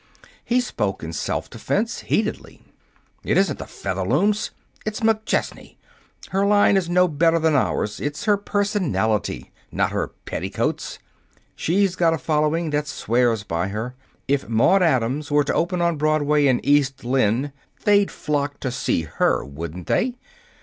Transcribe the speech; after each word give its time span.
He 0.43 0.61
spoke 0.61 1.03
in 1.03 1.13
self 1.13 1.47
defense, 1.47 1.99
heatedly. 1.99 2.63
"It 3.23 3.37
isn't 3.37 3.59
Featherlooms. 3.59 4.49
It's 4.83 5.01
McChesney. 5.01 5.75
Her 6.29 6.43
line 6.43 6.75
is 6.75 6.89
no 6.89 7.07
better 7.07 7.37
than 7.37 7.53
ours. 7.53 7.99
It's 7.99 8.23
her 8.25 8.35
personality, 8.35 9.51
not 9.71 9.91
her 9.91 10.07
petticoats. 10.25 10.97
She's 11.55 11.95
got 11.95 12.15
a 12.15 12.17
following 12.17 12.71
that 12.71 12.87
swears 12.87 13.43
by 13.43 13.67
her. 13.67 13.93
If 14.27 14.49
Maude 14.49 14.81
Adams 14.81 15.29
was 15.29 15.45
to 15.45 15.53
open 15.53 15.81
on 15.83 15.97
Broadway 15.97 16.47
in 16.47 16.65
'East 16.65 17.03
Lynne,' 17.05 17.51
they'd 17.83 18.09
flock 18.09 18.59
to 18.61 18.71
see 18.71 19.03
her, 19.03 19.45
wouldn't 19.45 19.85
they? 19.85 20.15